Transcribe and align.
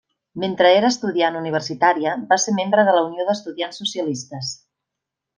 Mentre 0.43 0.69
era 0.75 0.87
estudiant 0.93 1.35
universitària, 1.41 2.13
va 2.31 2.39
ser 2.45 2.53
membre 2.63 2.85
de 2.87 2.95
la 2.95 3.03
unió 3.09 3.27
d'estudiants 3.27 3.83
socialistes. 3.83 4.51